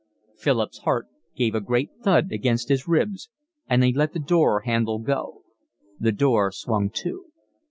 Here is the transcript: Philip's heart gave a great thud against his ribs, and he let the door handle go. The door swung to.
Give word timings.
Philip's 0.35 0.79
heart 0.79 1.09
gave 1.35 1.53
a 1.53 1.61
great 1.61 1.91
thud 2.03 2.31
against 2.31 2.69
his 2.69 2.87
ribs, 2.87 3.29
and 3.69 3.83
he 3.83 3.93
let 3.93 4.13
the 4.13 4.19
door 4.19 4.61
handle 4.61 4.97
go. 4.97 5.43
The 5.99 6.11
door 6.11 6.51
swung 6.51 6.89
to. 7.03 7.25